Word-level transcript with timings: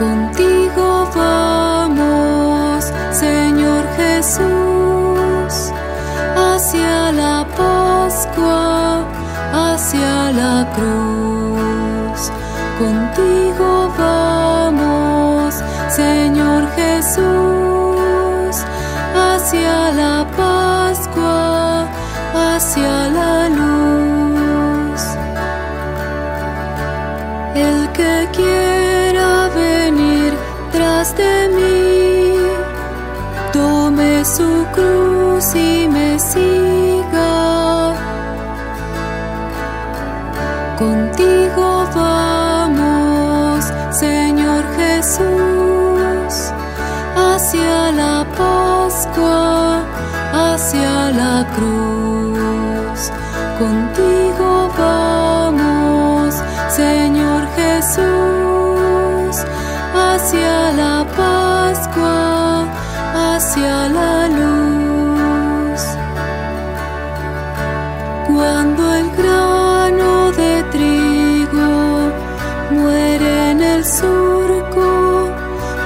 Contigo 0.00 1.10
vamos, 1.14 2.90
Señor 3.12 3.84
Jesús, 3.98 5.70
hacia 6.34 7.12
la 7.12 7.46
Pascua, 7.54 9.04
hacia 9.52 10.32
la 10.32 10.66
cruz. 10.74 11.09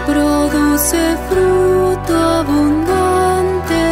Produce 0.06 1.16
fruto 1.28 2.14
abundante. 2.40 3.84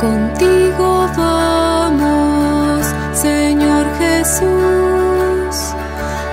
Contigo 0.00 1.08
vamos, 1.16 2.86
Señor 3.12 3.84
Jesús, 3.98 5.74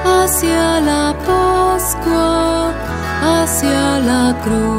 hacia 0.05 0.81
la 0.81 1.15
Pascua, 1.27 2.71
hacia 3.21 3.99
la 3.99 4.35
cruz. 4.43 4.78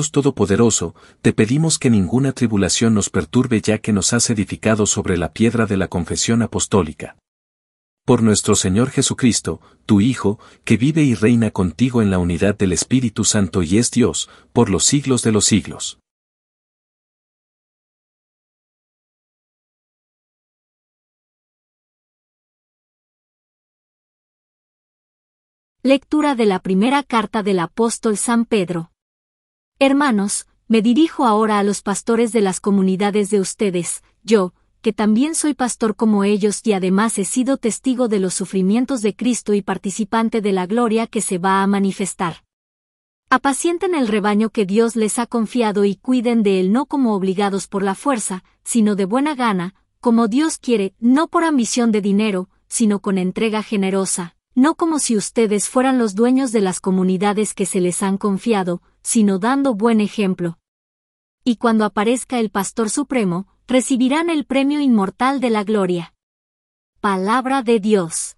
Dios 0.00 0.12
Todopoderoso, 0.12 0.94
te 1.20 1.34
pedimos 1.34 1.78
que 1.78 1.90
ninguna 1.90 2.32
tribulación 2.32 2.94
nos 2.94 3.10
perturbe 3.10 3.60
ya 3.60 3.76
que 3.76 3.92
nos 3.92 4.14
has 4.14 4.30
edificado 4.30 4.86
sobre 4.86 5.18
la 5.18 5.34
piedra 5.34 5.66
de 5.66 5.76
la 5.76 5.88
confesión 5.88 6.40
apostólica. 6.40 7.18
Por 8.06 8.22
nuestro 8.22 8.54
Señor 8.54 8.88
Jesucristo, 8.88 9.60
tu 9.84 10.00
Hijo, 10.00 10.38
que 10.64 10.78
vive 10.78 11.02
y 11.02 11.14
reina 11.14 11.50
contigo 11.50 12.00
en 12.00 12.10
la 12.10 12.18
unidad 12.18 12.56
del 12.56 12.72
Espíritu 12.72 13.24
Santo 13.24 13.62
y 13.62 13.76
es 13.76 13.90
Dios, 13.90 14.30
por 14.54 14.70
los 14.70 14.84
siglos 14.84 15.20
de 15.20 15.32
los 15.32 15.44
siglos. 15.44 15.98
Lectura 25.82 26.34
de 26.34 26.46
la 26.46 26.60
primera 26.60 27.02
carta 27.02 27.42
del 27.42 27.58
apóstol 27.58 28.16
San 28.16 28.46
Pedro. 28.46 28.90
Hermanos, 29.82 30.46
me 30.68 30.82
dirijo 30.82 31.24
ahora 31.24 31.58
a 31.58 31.62
los 31.62 31.80
pastores 31.80 32.32
de 32.32 32.42
las 32.42 32.60
comunidades 32.60 33.30
de 33.30 33.40
ustedes, 33.40 34.02
yo, 34.22 34.52
que 34.82 34.92
también 34.92 35.34
soy 35.34 35.54
pastor 35.54 35.96
como 35.96 36.22
ellos 36.22 36.60
y 36.64 36.74
además 36.74 37.18
he 37.18 37.24
sido 37.24 37.56
testigo 37.56 38.06
de 38.06 38.20
los 38.20 38.34
sufrimientos 38.34 39.00
de 39.00 39.16
Cristo 39.16 39.54
y 39.54 39.62
participante 39.62 40.42
de 40.42 40.52
la 40.52 40.66
gloria 40.66 41.06
que 41.06 41.22
se 41.22 41.38
va 41.38 41.62
a 41.62 41.66
manifestar. 41.66 42.44
Apacienten 43.30 43.94
el 43.94 44.08
rebaño 44.08 44.50
que 44.50 44.66
Dios 44.66 44.96
les 44.96 45.18
ha 45.18 45.24
confiado 45.24 45.86
y 45.86 45.96
cuiden 45.96 46.42
de 46.42 46.60
él 46.60 46.72
no 46.72 46.84
como 46.84 47.14
obligados 47.14 47.66
por 47.66 47.82
la 47.82 47.94
fuerza, 47.94 48.44
sino 48.62 48.96
de 48.96 49.06
buena 49.06 49.34
gana, 49.34 49.74
como 49.98 50.28
Dios 50.28 50.58
quiere, 50.58 50.92
no 51.00 51.28
por 51.28 51.42
ambición 51.42 51.90
de 51.90 52.02
dinero, 52.02 52.50
sino 52.68 53.00
con 53.00 53.16
entrega 53.16 53.62
generosa, 53.62 54.36
no 54.54 54.74
como 54.74 54.98
si 54.98 55.16
ustedes 55.16 55.70
fueran 55.70 55.98
los 55.98 56.14
dueños 56.14 56.52
de 56.52 56.60
las 56.60 56.80
comunidades 56.80 57.54
que 57.54 57.64
se 57.64 57.80
les 57.80 58.02
han 58.02 58.18
confiado, 58.18 58.82
sino 59.02 59.38
dando 59.38 59.74
buen 59.74 60.00
ejemplo. 60.00 60.58
Y 61.44 61.56
cuando 61.56 61.84
aparezca 61.84 62.38
el 62.38 62.50
Pastor 62.50 62.90
Supremo, 62.90 63.46
recibirán 63.66 64.30
el 64.30 64.44
premio 64.44 64.80
inmortal 64.80 65.40
de 65.40 65.50
la 65.50 65.64
gloria. 65.64 66.14
Palabra 67.00 67.62
de 67.62 67.80
Dios. 67.80 68.36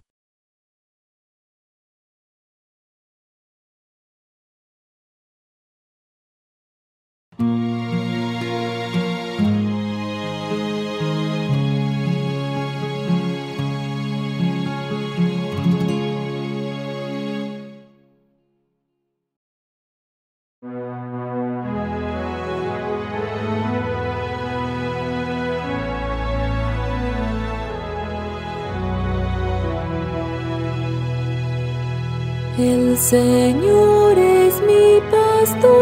El 32.63 32.97
Señor 32.97 34.17
es 34.17 34.61
mi 34.63 35.01
pastor, 35.11 35.82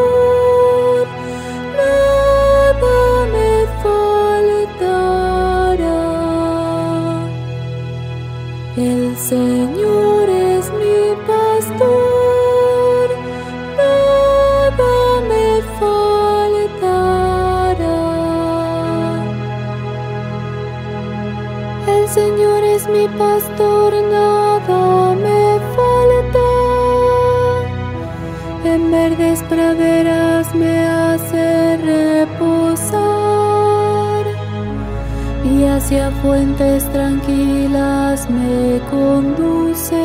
hacia 35.91 36.11
fuentes 36.23 36.89
tranquilas 36.93 38.31
me 38.31 38.81
conduce 38.91 39.97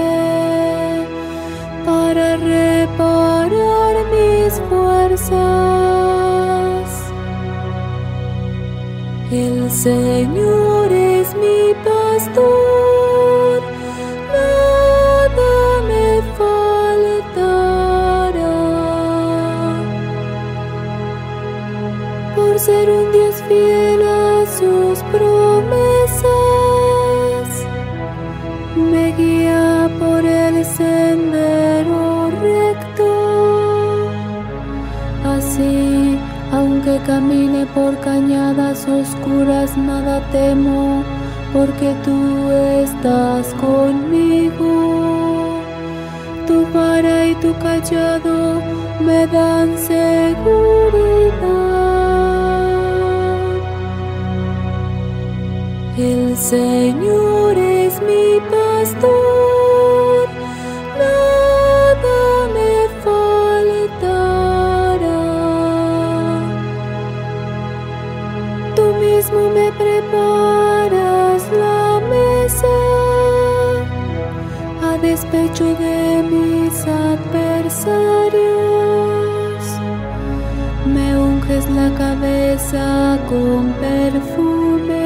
para 1.85 2.37
reparar 2.37 3.95
mis 4.09 4.53
fuerzas. 4.67 5.35
El 9.31 9.69
Señor 9.69 10.91
es 10.91 11.35
mi 11.35 11.75
pastor, 11.83 13.61
nada 14.33 15.81
me 15.87 16.21
faltará. 16.39 17.45
Por 22.35 22.57
ser 22.57 22.89
un 22.89 23.11
Dios 23.11 23.35
fiel 23.47 24.01
a 24.01 24.45
sus 24.47 25.03
promesas, 25.11 25.44
por 37.73 37.97
cañadas 37.99 38.87
oscuras, 38.87 39.77
nada 39.77 40.21
temo, 40.31 41.03
porque 41.53 41.93
tú 42.03 42.49
estás 42.51 43.53
conmigo. 43.55 45.61
Tu 46.47 46.65
vara 46.73 47.27
y 47.27 47.35
tu 47.35 47.53
callado 47.59 48.61
me 48.99 49.27
dan 49.27 49.77
seguridad. 49.77 51.05
El 55.97 56.35
Señor 56.35 57.57
es 57.57 58.01
mi 58.01 58.41
pastor, 58.51 59.34
de 75.63 76.21
mis 76.23 76.85
adversarios. 76.85 77.95
Me 80.85 81.17
unges 81.17 81.69
la 81.69 81.89
cabeza 81.95 83.17
con 83.29 83.71
perfume 83.79 85.05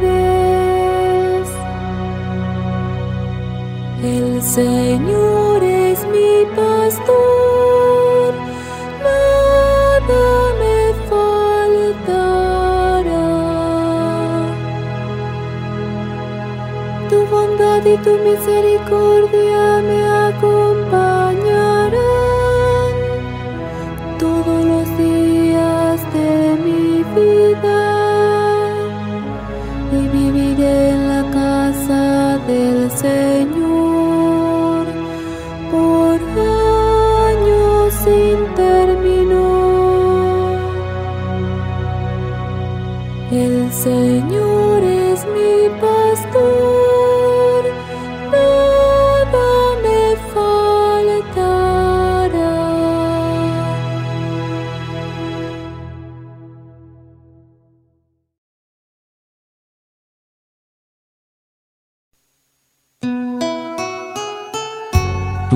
El 4.04 4.42
Señor 4.42 5.45
y 17.88 17.98
tu 17.98 18.18
misericordia 18.18 19.80
me 19.82 20.04
acompañarán 20.28 21.05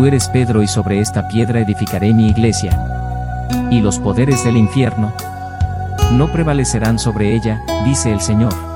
eres 0.09 0.27
Pedro 0.27 0.63
y 0.63 0.67
sobre 0.67 0.99
esta 1.01 1.27
piedra 1.27 1.59
edificaré 1.59 2.13
mi 2.13 2.29
iglesia. 2.29 2.71
Y 3.69 3.79
los 3.79 3.99
poderes 3.99 4.43
del 4.43 4.57
infierno 4.57 5.13
no 6.13 6.31
prevalecerán 6.31 6.97
sobre 6.97 7.35
ella, 7.35 7.61
dice 7.85 8.11
el 8.11 8.19
Señor. 8.19 8.68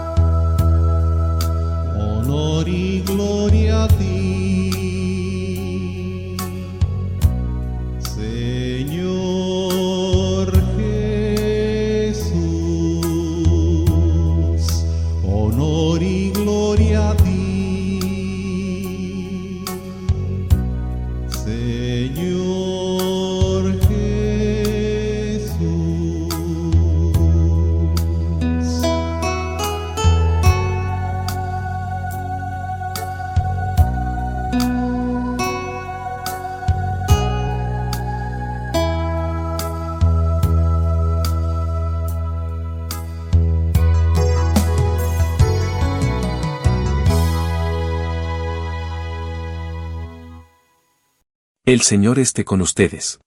El 51.73 51.81
Señor 51.81 52.19
esté 52.19 52.45
con 52.45 52.61
ustedes. 52.61 53.19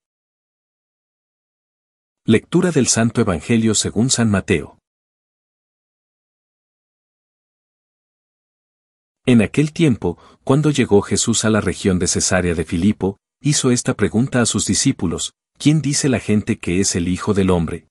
Lectura 2.24 2.70
del 2.70 2.86
Santo 2.86 3.20
Evangelio 3.20 3.74
según 3.74 4.08
San 4.08 4.30
Mateo. 4.30 4.78
En 9.26 9.42
aquel 9.42 9.72
tiempo, 9.72 10.16
cuando 10.44 10.70
llegó 10.70 11.02
Jesús 11.02 11.44
a 11.44 11.50
la 11.50 11.60
región 11.60 11.98
de 11.98 12.06
Cesarea 12.06 12.54
de 12.54 12.64
Filipo, 12.64 13.18
hizo 13.40 13.72
esta 13.72 13.94
pregunta 13.94 14.42
a 14.42 14.46
sus 14.46 14.64
discípulos, 14.64 15.32
¿quién 15.58 15.82
dice 15.82 16.08
la 16.08 16.20
gente 16.20 16.60
que 16.60 16.78
es 16.78 16.94
el 16.94 17.08
Hijo 17.08 17.34
del 17.34 17.50
Hombre? 17.50 17.88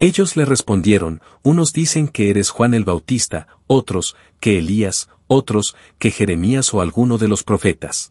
Ellos 0.00 0.36
le 0.36 0.46
respondieron, 0.46 1.22
unos 1.44 1.72
dicen 1.72 2.08
que 2.08 2.28
eres 2.30 2.50
Juan 2.50 2.74
el 2.74 2.82
Bautista, 2.82 3.46
otros, 3.68 4.16
que 4.40 4.58
Elías, 4.58 5.10
otros, 5.28 5.76
que 6.00 6.10
Jeremías 6.10 6.74
o 6.74 6.80
alguno 6.80 7.18
de 7.18 7.28
los 7.28 7.44
profetas. 7.44 8.10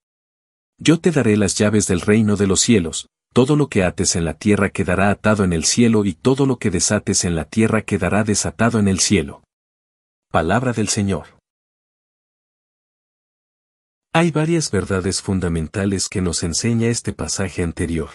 Yo 0.83 0.99
te 0.99 1.11
daré 1.11 1.37
las 1.37 1.53
llaves 1.53 1.85
del 1.85 2.01
reino 2.01 2.37
de 2.37 2.47
los 2.47 2.59
cielos, 2.59 3.07
todo 3.35 3.55
lo 3.55 3.69
que 3.69 3.83
ates 3.83 4.15
en 4.15 4.25
la 4.25 4.33
tierra 4.33 4.71
quedará 4.71 5.11
atado 5.11 5.43
en 5.43 5.53
el 5.53 5.63
cielo 5.63 6.05
y 6.05 6.13
todo 6.13 6.47
lo 6.47 6.57
que 6.57 6.71
desates 6.71 7.23
en 7.23 7.35
la 7.35 7.45
tierra 7.45 7.83
quedará 7.83 8.23
desatado 8.23 8.79
en 8.79 8.87
el 8.87 8.99
cielo. 8.99 9.43
Palabra 10.31 10.73
del 10.73 10.87
Señor. 10.87 11.37
Hay 14.11 14.31
varias 14.31 14.71
verdades 14.71 15.21
fundamentales 15.21 16.09
que 16.09 16.19
nos 16.19 16.41
enseña 16.41 16.87
este 16.87 17.13
pasaje 17.13 17.61
anterior. 17.61 18.09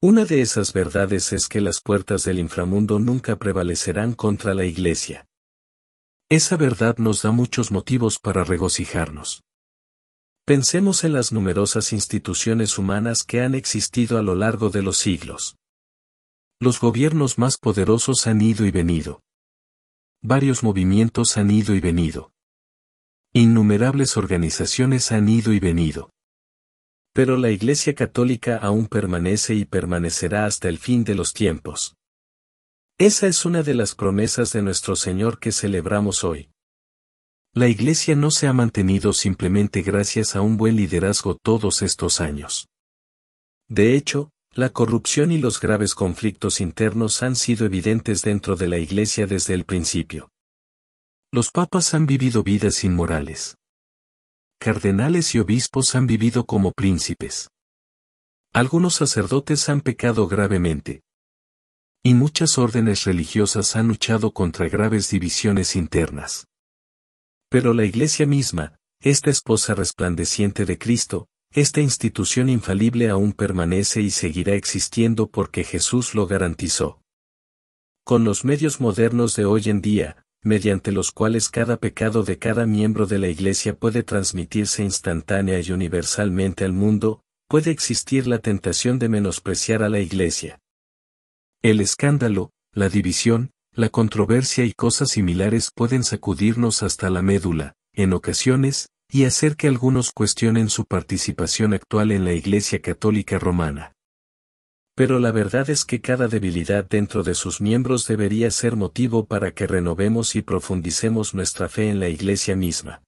Una 0.00 0.26
de 0.26 0.42
esas 0.42 0.72
verdades 0.72 1.32
es 1.32 1.48
que 1.48 1.60
las 1.60 1.80
puertas 1.80 2.22
del 2.22 2.38
inframundo 2.38 3.00
nunca 3.00 3.34
prevalecerán 3.34 4.14
contra 4.14 4.54
la 4.54 4.64
Iglesia. 4.64 5.26
Esa 6.30 6.56
verdad 6.56 6.98
nos 6.98 7.22
da 7.22 7.32
muchos 7.32 7.72
motivos 7.72 8.20
para 8.20 8.44
regocijarnos. 8.44 9.42
Pensemos 10.48 11.04
en 11.04 11.12
las 11.12 11.30
numerosas 11.30 11.92
instituciones 11.92 12.78
humanas 12.78 13.22
que 13.22 13.42
han 13.42 13.54
existido 13.54 14.16
a 14.16 14.22
lo 14.22 14.34
largo 14.34 14.70
de 14.70 14.80
los 14.80 14.96
siglos. 14.96 15.58
Los 16.58 16.80
gobiernos 16.80 17.36
más 17.36 17.58
poderosos 17.58 18.26
han 18.26 18.40
ido 18.40 18.64
y 18.64 18.70
venido. 18.70 19.20
Varios 20.22 20.62
movimientos 20.62 21.36
han 21.36 21.50
ido 21.50 21.74
y 21.74 21.80
venido. 21.80 22.32
Innumerables 23.34 24.16
organizaciones 24.16 25.12
han 25.12 25.28
ido 25.28 25.52
y 25.52 25.60
venido. 25.60 26.14
Pero 27.12 27.36
la 27.36 27.50
Iglesia 27.50 27.94
Católica 27.94 28.56
aún 28.56 28.86
permanece 28.86 29.54
y 29.54 29.66
permanecerá 29.66 30.46
hasta 30.46 30.70
el 30.70 30.78
fin 30.78 31.04
de 31.04 31.14
los 31.14 31.34
tiempos. 31.34 31.94
Esa 32.96 33.26
es 33.26 33.44
una 33.44 33.62
de 33.62 33.74
las 33.74 33.94
promesas 33.94 34.54
de 34.54 34.62
nuestro 34.62 34.96
Señor 34.96 35.40
que 35.40 35.52
celebramos 35.52 36.24
hoy. 36.24 36.48
La 37.58 37.66
Iglesia 37.66 38.14
no 38.14 38.30
se 38.30 38.46
ha 38.46 38.52
mantenido 38.52 39.12
simplemente 39.12 39.82
gracias 39.82 40.36
a 40.36 40.42
un 40.42 40.56
buen 40.56 40.76
liderazgo 40.76 41.34
todos 41.34 41.82
estos 41.82 42.20
años. 42.20 42.68
De 43.68 43.96
hecho, 43.96 44.30
la 44.52 44.68
corrupción 44.68 45.32
y 45.32 45.38
los 45.38 45.58
graves 45.58 45.96
conflictos 45.96 46.60
internos 46.60 47.20
han 47.24 47.34
sido 47.34 47.66
evidentes 47.66 48.22
dentro 48.22 48.54
de 48.54 48.68
la 48.68 48.78
Iglesia 48.78 49.26
desde 49.26 49.54
el 49.54 49.64
principio. 49.64 50.30
Los 51.32 51.50
papas 51.50 51.94
han 51.94 52.06
vivido 52.06 52.44
vidas 52.44 52.84
inmorales. 52.84 53.56
Cardenales 54.60 55.34
y 55.34 55.40
obispos 55.40 55.96
han 55.96 56.06
vivido 56.06 56.46
como 56.46 56.70
príncipes. 56.70 57.48
Algunos 58.52 58.94
sacerdotes 58.94 59.68
han 59.68 59.80
pecado 59.80 60.28
gravemente. 60.28 61.02
Y 62.04 62.14
muchas 62.14 62.56
órdenes 62.56 63.02
religiosas 63.02 63.74
han 63.74 63.88
luchado 63.88 64.30
contra 64.30 64.68
graves 64.68 65.10
divisiones 65.10 65.74
internas. 65.74 66.47
Pero 67.48 67.72
la 67.72 67.84
Iglesia 67.84 68.26
misma, 68.26 68.78
esta 69.00 69.30
esposa 69.30 69.74
resplandeciente 69.74 70.64
de 70.64 70.76
Cristo, 70.76 71.28
esta 71.50 71.80
institución 71.80 72.48
infalible 72.48 73.08
aún 73.08 73.32
permanece 73.32 74.02
y 74.02 74.10
seguirá 74.10 74.54
existiendo 74.54 75.30
porque 75.30 75.64
Jesús 75.64 76.14
lo 76.14 76.26
garantizó. 76.26 77.00
Con 78.04 78.24
los 78.24 78.44
medios 78.44 78.80
modernos 78.80 79.34
de 79.34 79.46
hoy 79.46 79.62
en 79.66 79.80
día, 79.80 80.24
mediante 80.42 80.92
los 80.92 81.10
cuales 81.10 81.48
cada 81.48 81.78
pecado 81.78 82.22
de 82.22 82.38
cada 82.38 82.66
miembro 82.66 83.06
de 83.06 83.18
la 83.18 83.28
Iglesia 83.28 83.76
puede 83.76 84.02
transmitirse 84.02 84.82
instantánea 84.82 85.58
y 85.60 85.72
universalmente 85.72 86.64
al 86.64 86.72
mundo, 86.72 87.22
puede 87.48 87.70
existir 87.70 88.26
la 88.26 88.38
tentación 88.38 88.98
de 88.98 89.08
menospreciar 89.08 89.82
a 89.82 89.88
la 89.88 90.00
Iglesia. 90.00 90.60
El 91.62 91.80
escándalo, 91.80 92.52
la 92.72 92.88
división, 92.88 93.50
la 93.78 93.90
controversia 93.90 94.64
y 94.64 94.72
cosas 94.72 95.10
similares 95.10 95.70
pueden 95.72 96.02
sacudirnos 96.02 96.82
hasta 96.82 97.10
la 97.10 97.22
médula, 97.22 97.74
en 97.92 98.12
ocasiones, 98.12 98.88
y 99.08 99.24
hacer 99.24 99.54
que 99.54 99.68
algunos 99.68 100.10
cuestionen 100.10 100.68
su 100.68 100.84
participación 100.84 101.74
actual 101.74 102.10
en 102.10 102.24
la 102.24 102.32
Iglesia 102.32 102.82
Católica 102.82 103.38
Romana. 103.38 103.92
Pero 104.96 105.20
la 105.20 105.30
verdad 105.30 105.70
es 105.70 105.84
que 105.84 106.00
cada 106.00 106.26
debilidad 106.26 106.88
dentro 106.88 107.22
de 107.22 107.34
sus 107.34 107.60
miembros 107.60 108.08
debería 108.08 108.50
ser 108.50 108.74
motivo 108.74 109.26
para 109.26 109.52
que 109.52 109.68
renovemos 109.68 110.34
y 110.34 110.42
profundicemos 110.42 111.32
nuestra 111.32 111.68
fe 111.68 111.88
en 111.88 112.00
la 112.00 112.08
Iglesia 112.08 112.56
misma. 112.56 113.04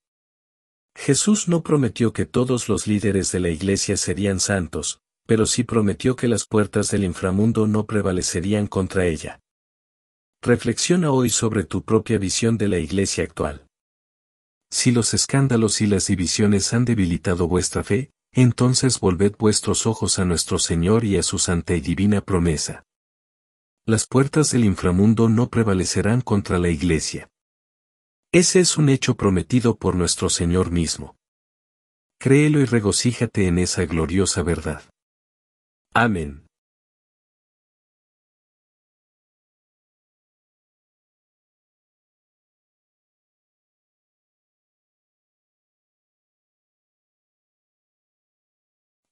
Jesús 0.97 1.49
no 1.49 1.65
prometió 1.65 2.13
que 2.13 2.27
todos 2.27 2.69
los 2.69 2.87
líderes 2.87 3.33
de 3.33 3.41
la 3.41 3.49
Iglesia 3.49 3.97
serían 3.97 4.39
santos, 4.39 5.01
pero 5.27 5.47
sí 5.47 5.65
prometió 5.65 6.15
que 6.15 6.29
las 6.29 6.47
puertas 6.47 6.93
del 6.93 7.03
inframundo 7.03 7.67
no 7.67 7.87
prevalecerían 7.87 8.69
contra 8.69 9.07
ella. 9.07 9.41
Reflexiona 10.43 11.11
hoy 11.11 11.29
sobre 11.29 11.65
tu 11.65 11.83
propia 11.83 12.17
visión 12.17 12.57
de 12.57 12.69
la 12.69 12.79
Iglesia 12.79 13.25
actual. 13.25 13.67
Si 14.71 14.91
los 14.91 15.13
escándalos 15.13 15.83
y 15.83 15.87
las 15.87 16.07
divisiones 16.07 16.73
han 16.73 16.87
debilitado 16.87 17.47
vuestra 17.47 17.85
fe, 17.85 18.11
entonces 18.33 19.01
volved 19.01 19.35
vuestros 19.39 19.87
ojos 19.87 20.19
a 20.19 20.25
nuestro 20.25 20.59
Señor 20.59 21.05
y 21.05 21.19
a 21.19 21.23
su 21.23 21.39
santa 21.39 21.75
y 21.75 21.83
divina 21.83 22.23
promesa. 22.23 22.85
Las 23.85 24.07
puertas 24.07 24.51
del 24.51 24.65
inframundo 24.65 25.29
no 25.29 25.51
prevalecerán 25.51 26.23
contra 26.23 26.59
la 26.59 26.71
Iglesia. 26.71 27.29
Ese 28.33 28.61
es 28.61 28.79
un 28.79 28.89
hecho 28.89 29.17
prometido 29.17 29.77
por 29.77 29.95
nuestro 29.95 30.31
Señor 30.31 30.71
mismo. 30.71 31.17
Créelo 32.19 32.61
y 32.61 32.65
regocíjate 32.65 33.47
en 33.47 33.59
esa 33.59 33.85
gloriosa 33.85 34.43
verdad. 34.43 34.83
Amén. 35.93 36.47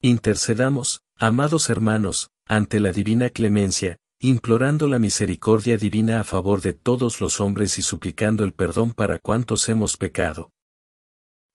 Intercedamos, 0.01 1.03
amados 1.17 1.71
hermanos, 1.71 2.31
ante 2.47 2.79
la 2.79 2.93
divina 2.93 3.31
clemencia, 3.31 3.97
implorando 4.21 4.87
la 4.87 5.01
misericordia 5.01 5.77
divina 5.77 6.21
a 6.21 6.25
favor 6.25 6.61
de 6.61 6.73
todos 6.73 7.21
los 7.21 7.41
hombres 7.41 7.81
y 7.81 7.83
suplicando 7.83 8.45
el 8.45 8.53
perdón 8.53 8.93
para 8.93 9.19
cuantos 9.19 9.69
hemos 9.69 9.97
pecado. 9.97 10.53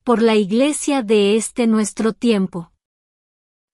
Por 0.03 0.21
la 0.21 0.35
Iglesia 0.35 1.03
de 1.03 1.37
este 1.37 1.67
nuestro 1.67 2.11
tiempo. 2.11 2.73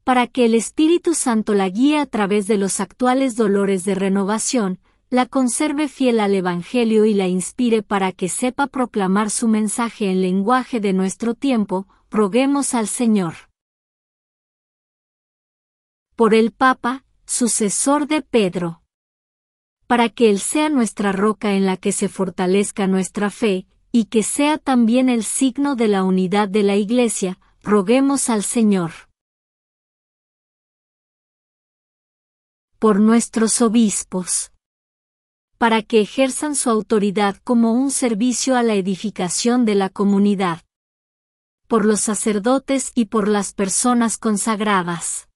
Para 0.04 0.28
que 0.28 0.46
el 0.46 0.54
Espíritu 0.54 1.16
Santo 1.16 1.56
la 1.56 1.68
guíe 1.68 1.98
a 1.98 2.06
través 2.06 2.46
de 2.46 2.60
los 2.60 2.80
actuales 2.80 3.36
dolores 3.36 3.86
de 3.86 3.96
renovación, 3.96 4.80
la 5.10 5.26
conserve 5.26 5.88
fiel 5.88 6.20
al 6.20 6.36
Evangelio 6.36 7.06
y 7.06 7.16
la 7.16 7.28
inspire 7.28 7.82
para 7.82 8.12
que 8.12 8.30
sepa 8.30 8.68
proclamar 8.68 9.32
su 9.32 9.48
mensaje 9.48 10.12
en 10.12 10.22
lenguaje 10.22 10.80
de 10.80 10.94
nuestro 10.94 11.34
tiempo, 11.34 11.88
roguemos 12.12 12.76
al 12.76 12.88
Señor. 12.88 13.49
Por 16.20 16.34
el 16.34 16.52
Papa, 16.52 17.06
sucesor 17.26 18.06
de 18.06 18.22
Pedro. 18.22 18.84
Para 19.88 20.10
que 20.10 20.30
Él 20.30 20.42
sea 20.42 20.68
nuestra 20.68 21.14
roca 21.14 21.54
en 21.54 21.66
la 21.66 21.78
que 21.78 21.94
se 21.94 22.10
fortalezca 22.10 22.88
nuestra 22.88 23.30
fe, 23.30 23.68
y 23.94 24.08
que 24.08 24.22
sea 24.24 24.58
también 24.58 25.08
el 25.08 25.24
signo 25.24 25.78
de 25.78 25.88
la 25.88 26.04
unidad 26.04 26.50
de 26.50 26.64
la 26.64 26.76
Iglesia, 26.76 27.40
roguemos 27.64 28.30
al 28.30 28.44
Señor. 28.44 28.92
Por 32.80 33.00
nuestros 33.00 33.62
obispos. 33.62 34.52
Para 35.58 35.84
que 35.84 36.02
ejerzan 36.02 36.58
su 36.58 36.70
autoridad 36.70 37.38
como 37.46 37.72
un 37.72 37.92
servicio 37.92 38.58
a 38.58 38.64
la 38.64 38.74
edificación 38.74 39.64
de 39.64 39.76
la 39.76 39.88
comunidad. 39.88 40.64
Por 41.70 41.86
los 41.86 42.02
sacerdotes 42.02 42.92
y 42.94 43.06
por 43.06 43.30
las 43.30 43.54
personas 43.54 44.18
consagradas 44.18 45.29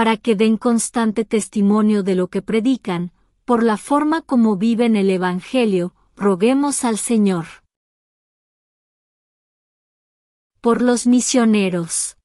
para 0.00 0.16
que 0.16 0.34
den 0.34 0.56
constante 0.56 1.26
testimonio 1.26 2.02
de 2.02 2.14
lo 2.14 2.28
que 2.28 2.40
predican, 2.40 3.12
por 3.44 3.62
la 3.62 3.76
forma 3.76 4.22
como 4.22 4.56
viven 4.56 4.96
el 4.96 5.10
Evangelio, 5.10 5.92
roguemos 6.16 6.84
al 6.84 6.96
Señor. 6.96 7.44
Por 10.62 10.80
los 10.80 11.06
misioneros. 11.06 12.16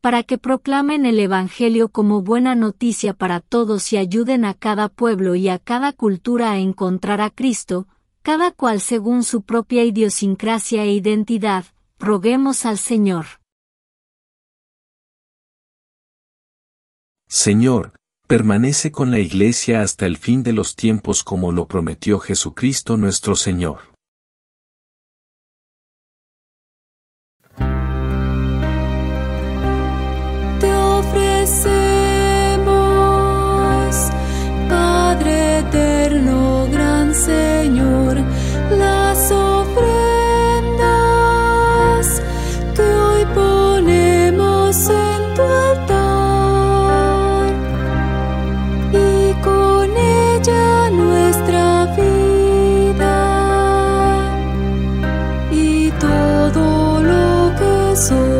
Para 0.00 0.22
que 0.22 0.38
proclamen 0.38 1.04
el 1.04 1.18
Evangelio 1.18 1.88
como 1.88 2.22
buena 2.22 2.54
noticia 2.54 3.12
para 3.12 3.40
todos 3.40 3.92
y 3.92 3.96
ayuden 3.96 4.44
a 4.44 4.54
cada 4.54 4.88
pueblo 4.88 5.34
y 5.34 5.48
a 5.48 5.58
cada 5.58 5.92
cultura 5.92 6.52
a 6.52 6.58
encontrar 6.58 7.20
a 7.20 7.30
Cristo, 7.30 7.88
cada 8.22 8.52
cual 8.52 8.80
según 8.80 9.24
su 9.24 9.42
propia 9.42 9.82
idiosincrasia 9.82 10.84
e 10.84 10.92
identidad, 10.92 11.64
roguemos 11.98 12.64
al 12.64 12.78
Señor. 12.78 13.37
Señor, 17.30 17.92
permanece 18.26 18.90
con 18.90 19.10
la 19.10 19.18
Iglesia 19.18 19.82
hasta 19.82 20.06
el 20.06 20.16
fin 20.16 20.42
de 20.42 20.54
los 20.54 20.74
tiempos 20.76 21.22
como 21.22 21.52
lo 21.52 21.68
prometió 21.68 22.20
Jesucristo 22.20 22.96
nuestro 22.96 23.36
Señor. 23.36 23.80
Te 30.58 30.72
ofrecemos, 30.72 31.76
Padre 34.70 35.58
eterno, 35.58 36.66
gran 36.72 37.14
Señor, 37.14 38.07
lo 57.98 58.37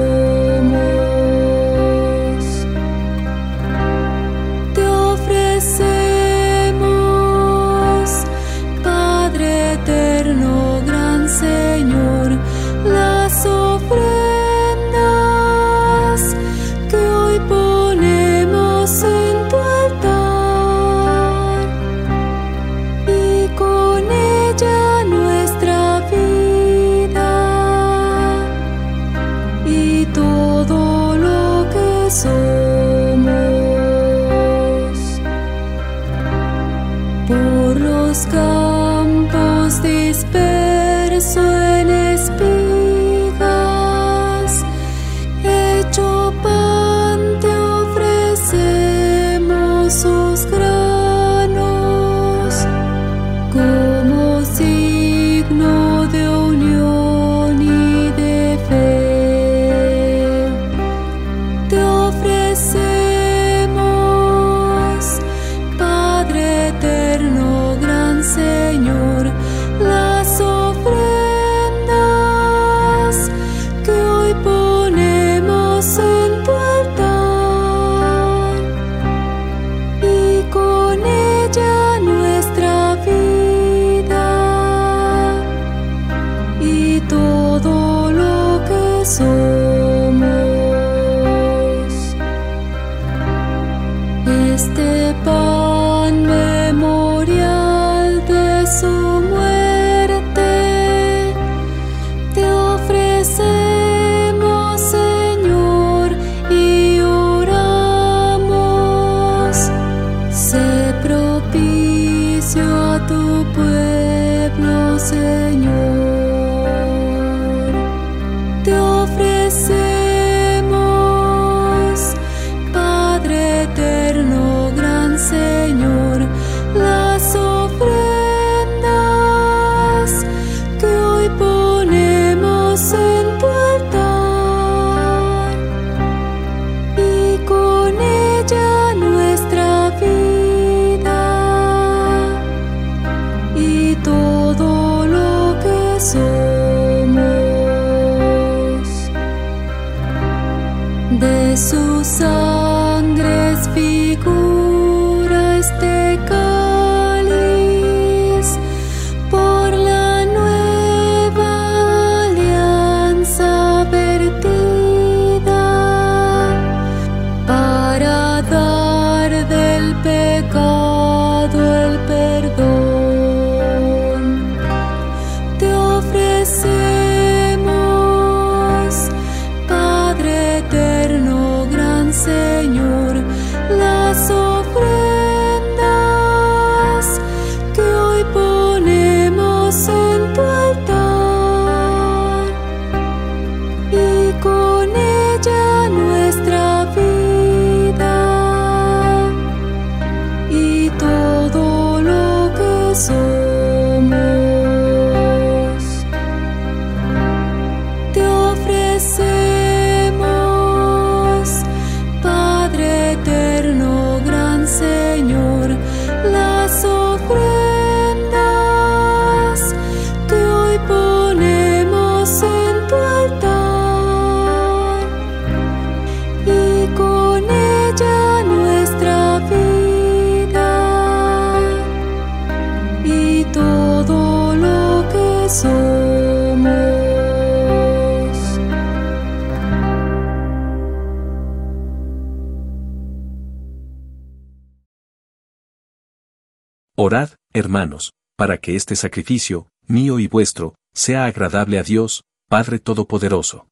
Orad, 247.01 247.31
hermanos, 247.53 248.13
para 248.37 248.59
que 248.59 248.75
este 248.75 248.97
sacrificio, 248.97 249.69
mío 249.87 250.19
y 250.19 250.27
vuestro, 250.27 250.75
sea 250.93 251.27
agradable 251.27 251.79
a 251.79 251.85
Dios, 251.85 252.25
Padre 252.49 252.81
Todopoderoso. 252.81 253.69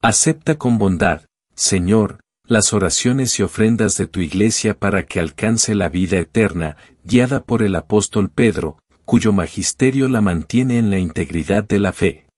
Acepta 0.00 0.56
con 0.56 0.78
bondad, 0.78 1.24
Señor, 1.56 2.20
las 2.44 2.72
oraciones 2.72 3.40
y 3.40 3.42
ofrendas 3.42 3.96
de 3.96 4.06
tu 4.06 4.20
iglesia 4.20 4.78
para 4.78 5.04
que 5.04 5.18
alcance 5.18 5.74
la 5.74 5.88
vida 5.88 6.18
eterna, 6.18 6.76
guiada 7.02 7.42
por 7.42 7.60
el 7.64 7.74
apóstol 7.74 8.30
Pedro, 8.30 8.78
cuyo 9.04 9.32
magisterio 9.32 10.08
la 10.08 10.20
mantiene 10.20 10.78
en 10.78 10.90
la 10.90 11.00
integridad 11.00 11.64
de 11.64 11.80
la 11.80 11.92
fe. 11.92 12.28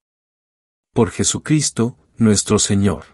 Por 0.94 1.10
Jesucristo, 1.10 1.98
nuestro 2.16 2.58
Señor. 2.58 3.13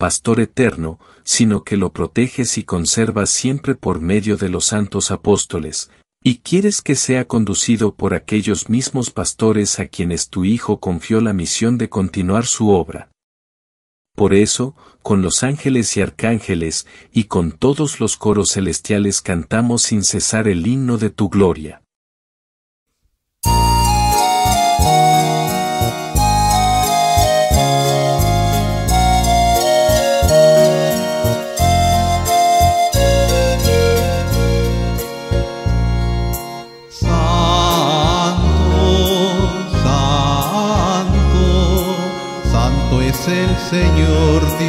Pastor 0.00 0.40
eterno, 0.40 0.98
sino 1.24 1.62
que 1.62 1.76
lo 1.76 1.92
proteges 1.92 2.56
y 2.56 2.64
conservas 2.64 3.28
siempre 3.28 3.74
por 3.74 4.00
medio 4.00 4.38
de 4.38 4.48
los 4.48 4.64
santos 4.64 5.10
apóstoles, 5.10 5.90
y 6.24 6.38
quieres 6.38 6.80
que 6.80 6.94
sea 6.94 7.28
conducido 7.28 7.94
por 7.94 8.14
aquellos 8.14 8.70
mismos 8.70 9.10
pastores 9.10 9.78
a 9.78 9.88
quienes 9.88 10.30
tu 10.30 10.46
Hijo 10.46 10.80
confió 10.80 11.20
la 11.20 11.34
misión 11.34 11.76
de 11.76 11.90
continuar 11.90 12.46
su 12.46 12.70
obra. 12.70 13.10
Por 14.16 14.32
eso, 14.32 14.74
con 15.02 15.20
los 15.20 15.42
ángeles 15.42 15.94
y 15.98 16.00
arcángeles, 16.00 16.86
y 17.12 17.24
con 17.24 17.52
todos 17.52 18.00
los 18.00 18.16
coros 18.16 18.52
celestiales 18.52 19.20
cantamos 19.20 19.82
sin 19.82 20.02
cesar 20.02 20.48
el 20.48 20.66
himno 20.66 20.96
de 20.96 21.10
tu 21.10 21.28
gloria. 21.28 21.82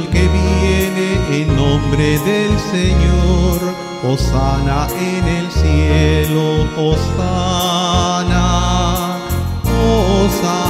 El 0.00 0.08
que 0.08 0.28
viene 0.28 1.42
en 1.42 1.56
nombre 1.56 2.18
del 2.20 2.58
Señor. 2.58 3.58
Osana 4.02 4.88
en 4.98 5.28
el 5.28 5.50
cielo, 5.50 6.66
Osana, 6.78 8.46
Osana, 9.66 10.69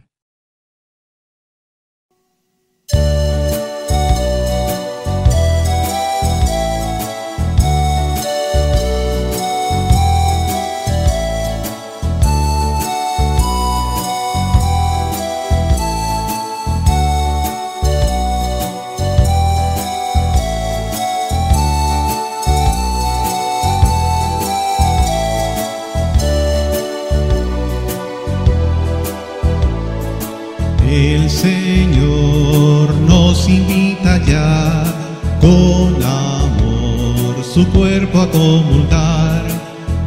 Con 35.41 35.95
amor 36.03 37.43
su 37.43 37.67
cuerpo 37.67 38.21
a 38.21 38.29
comulgar. 38.29 39.43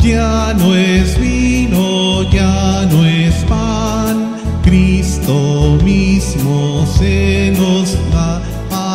Ya 0.01 0.55
no 0.59 0.75
es 0.75 1.18
vino, 1.18 2.22
ya 2.31 2.87
no 2.91 3.05
es 3.05 3.35
pan, 3.45 4.37
Cristo 4.62 5.79
mismo 5.85 6.87
se 6.99 7.53
nos 7.59 7.97
da. 8.12 8.43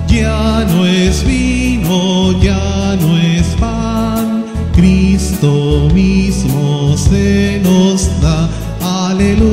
Ya 0.07 0.67
no 0.69 0.85
es 0.87 1.25
vino, 1.25 2.39
ya 2.43 2.95
no 3.01 3.17
es 3.17 3.47
pan, 3.59 4.45
Cristo 4.75 5.89
mismo 5.95 6.95
se 6.99 7.59
nos. 7.63 7.92
Aleluya, 9.23 9.52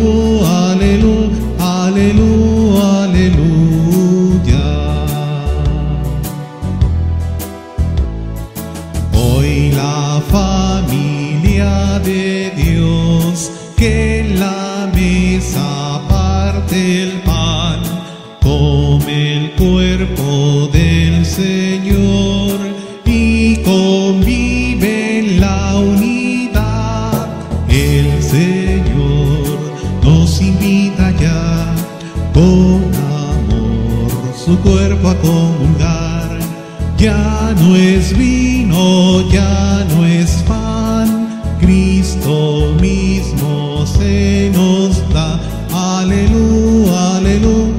Cristo 42.30 42.76
mismo 42.80 43.84
se 43.88 44.52
nos 44.54 45.02
da. 45.12 45.40
Aleluya, 45.74 47.18
aleluya, 47.18 47.74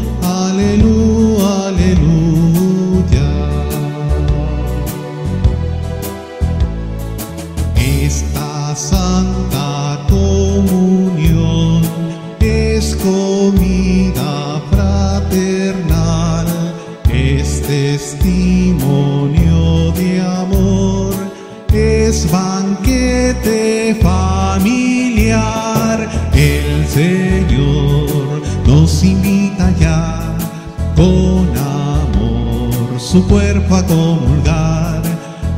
cuerpo 33.70 33.76
a 33.76 33.86
comulgar. 33.86 35.02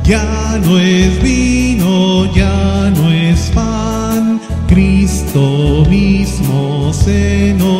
Ya 0.03 0.59
no 0.63 0.77
es 0.77 1.21
vino, 1.21 2.31
ya 2.33 2.91
no 2.95 3.11
es 3.11 3.49
pan, 3.51 4.39
Cristo 4.67 5.85
mismo 5.89 6.91
se 6.93 7.55
nos 7.57 7.72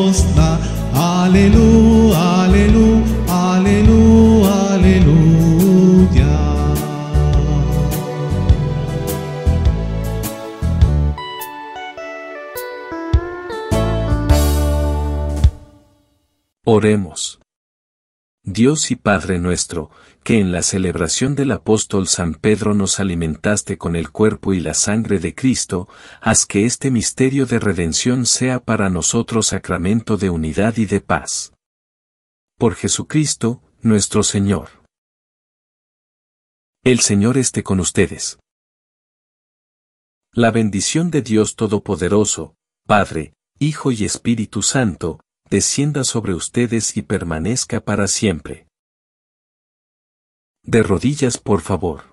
Dios 18.54 18.92
y 18.92 18.96
Padre 18.96 19.40
nuestro, 19.40 19.90
que 20.24 20.40
en 20.40 20.52
la 20.52 20.62
celebración 20.62 21.34
del 21.34 21.52
apóstol 21.52 22.08
San 22.08 22.36
Pedro 22.36 22.76
nos 22.76 23.00
alimentaste 23.00 23.78
con 23.80 23.96
el 23.96 24.12
cuerpo 24.12 24.54
y 24.54 24.60
la 24.60 24.76
sangre 24.76 25.18
de 25.20 25.34
Cristo, 25.34 25.90
haz 26.22 26.46
que 26.46 26.66
este 26.66 26.92
misterio 26.92 27.48
de 27.48 27.60
redención 27.60 28.28
sea 28.28 28.64
para 28.64 28.90
nosotros 28.90 29.48
sacramento 29.48 30.18
de 30.18 30.30
unidad 30.30 30.78
y 30.78 30.86
de 30.86 31.02
paz. 31.02 31.54
Por 32.58 32.76
Jesucristo, 32.76 33.64
nuestro 33.82 34.22
Señor. 34.22 34.70
El 36.84 37.00
Señor 37.00 37.38
esté 37.40 37.64
con 37.64 37.80
ustedes. 37.80 38.38
La 40.32 40.52
bendición 40.52 41.10
de 41.10 41.24
Dios 41.24 41.56
Todopoderoso, 41.56 42.56
Padre, 42.86 43.34
Hijo 43.58 43.92
y 43.92 44.06
Espíritu 44.06 44.62
Santo, 44.62 45.20
descienda 45.54 46.04
sobre 46.04 46.34
ustedes 46.34 46.98
y 46.98 47.04
permanezca 47.04 47.80
para 47.80 48.08
siempre. 48.08 48.66
De 50.64 50.82
rodillas, 50.82 51.38
por 51.38 51.62
favor. 51.62 52.13